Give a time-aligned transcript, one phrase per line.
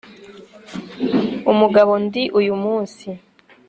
[1.51, 3.07] umugabo ndi uyu munsi